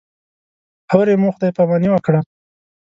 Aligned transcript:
هورې 0.91 1.13
مو 1.21 1.29
خدای 1.35 1.51
پاماني 1.57 1.89
وکړه. 1.91 2.19